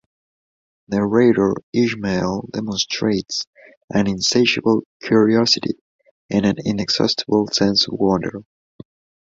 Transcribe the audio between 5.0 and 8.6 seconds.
curiosity" and an "inexhaustible sense of wonder.